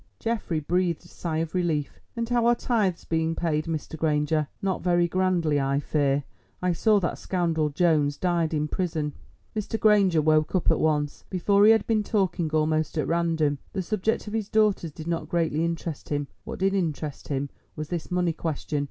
[0.19, 1.99] Geoffrey breathed a sigh of relief.
[2.15, 3.95] "And how are tithes being paid, Mr.
[3.95, 4.47] Granger?
[4.59, 6.23] not very grandly, I fear.
[6.59, 9.13] I saw that scoundrel Jones died in prison."
[9.55, 9.79] Mr.
[9.79, 11.25] Granger woke up at once.
[11.29, 15.29] Before he had been talking almost at random; the subject of his daughters did not
[15.29, 16.27] greatly interest him.
[16.45, 18.79] What did interest him was this money question.